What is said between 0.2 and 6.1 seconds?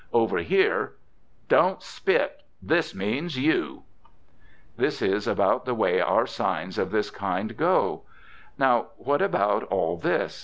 here: Don't Spit? This means You! This is about the way